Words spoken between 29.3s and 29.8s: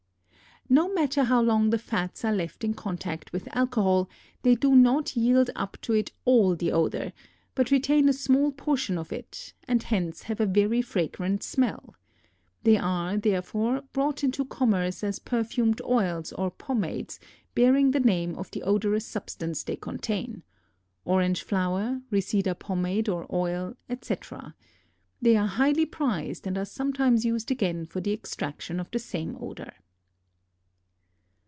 odor.